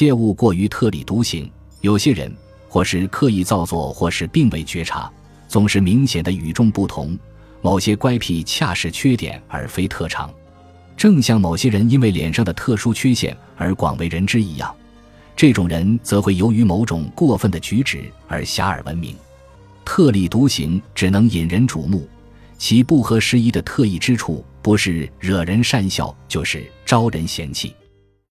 [0.00, 1.52] 切勿过于特立独行，
[1.82, 2.34] 有些人
[2.70, 5.12] 或是刻意造作，或是并未觉察，
[5.46, 7.18] 总是明显的与众不同，
[7.60, 10.32] 某些乖僻恰是缺点而非特长。
[10.96, 14.74] 正像某些人因为脸上的特殊缺陷而广为人知一样，
[15.36, 19.14] 这种人则会由于某种过分的举止而遐迩闻名。
[19.84, 22.08] 特立独行只能引人瞩目，
[22.56, 27.74] 其不合时宜的特异之处不是惹人讪笑，就是招人嫌弃。